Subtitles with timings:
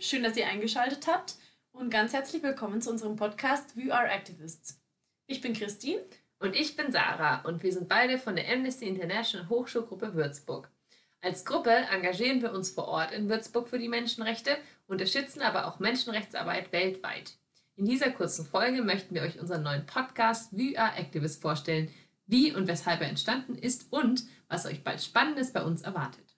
[0.00, 1.36] schön, dass ihr eingeschaltet habt
[1.72, 4.80] und ganz herzlich willkommen zu unserem Podcast We Are Activists.
[5.26, 6.00] Ich bin Christine.
[6.40, 10.70] Und ich bin Sarah und wir sind beide von der Amnesty International Hochschulgruppe Würzburg.
[11.20, 14.56] Als Gruppe engagieren wir uns vor Ort in Würzburg für die Menschenrechte,
[14.86, 17.32] unterstützen aber auch Menschenrechtsarbeit weltweit.
[17.74, 21.90] In dieser kurzen Folge möchten wir euch unseren neuen Podcast We Are Activists vorstellen,
[22.26, 26.37] wie und weshalb er entstanden ist und was euch bald Spannendes bei uns erwartet.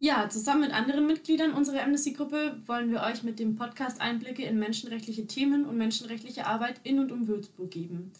[0.00, 4.56] Ja, zusammen mit anderen Mitgliedern unserer Amnesty-Gruppe wollen wir euch mit dem Podcast Einblicke in
[4.56, 8.12] menschenrechtliche Themen und menschenrechtliche Arbeit in und um Würzburg geben.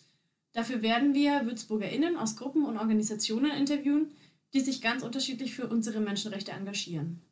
[0.52, 4.10] Dafür werden wir WürzburgerInnen aus Gruppen und Organisationen interviewen,
[4.54, 7.22] die sich ganz unterschiedlich für unsere Menschenrechte engagieren.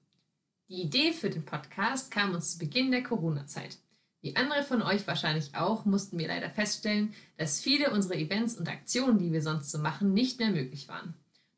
[0.69, 3.79] Die Idee für den Podcast kam uns zu Beginn der Corona-Zeit.
[4.21, 8.69] Wie andere von euch wahrscheinlich auch, mussten wir leider feststellen, dass viele unserer Events und
[8.69, 11.15] Aktionen, die wir sonst so machen, nicht mehr möglich waren.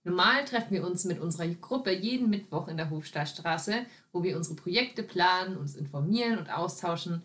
[0.09, 4.57] Normal treffen wir uns mit unserer Gruppe jeden Mittwoch in der Hofstadtstraße, wo wir unsere
[4.57, 7.23] Projekte planen, uns informieren und austauschen.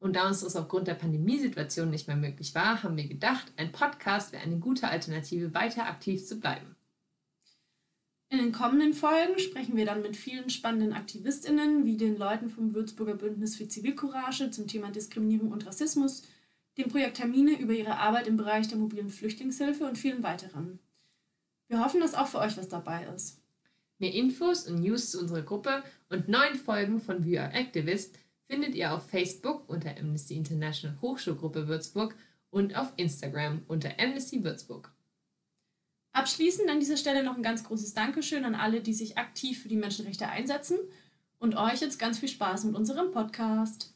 [0.00, 3.70] Und da uns das aufgrund der Pandemiesituation nicht mehr möglich war, haben wir gedacht, ein
[3.70, 6.74] Podcast wäre eine gute Alternative, weiter aktiv zu bleiben.
[8.30, 12.74] In den kommenden Folgen sprechen wir dann mit vielen spannenden AktivistInnen, wie den Leuten vom
[12.74, 16.24] Würzburger Bündnis für Zivilcourage zum Thema Diskriminierung und Rassismus,
[16.78, 20.80] dem Projekt Termine über ihre Arbeit im Bereich der mobilen Flüchtlingshilfe und vielen weiteren.
[21.68, 23.40] Wir hoffen, dass auch für euch was dabei ist.
[23.98, 28.74] Mehr Infos und News zu unserer Gruppe und neuen Folgen von We Are Activist findet
[28.74, 32.14] ihr auf Facebook unter Amnesty International Hochschulgruppe Würzburg
[32.50, 34.92] und auf Instagram unter Amnesty Würzburg.
[36.12, 39.68] Abschließend an dieser Stelle noch ein ganz großes Dankeschön an alle, die sich aktiv für
[39.68, 40.78] die Menschenrechte einsetzen
[41.38, 43.92] und euch jetzt ganz viel Spaß mit unserem Podcast.